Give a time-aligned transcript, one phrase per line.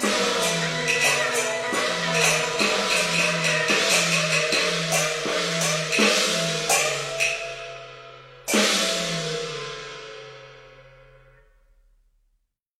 [0.00, 0.41] Bye.